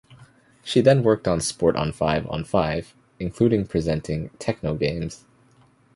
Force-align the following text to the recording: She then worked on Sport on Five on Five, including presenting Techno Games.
She 0.63 0.81
then 0.81 1.03
worked 1.03 1.27
on 1.27 1.41
Sport 1.41 1.75
on 1.75 1.91
Five 1.91 2.25
on 2.25 2.43
Five, 2.43 2.95
including 3.19 3.67
presenting 3.67 4.29
Techno 4.39 4.73
Games. 4.73 5.25